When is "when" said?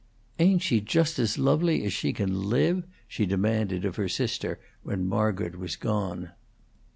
4.81-5.05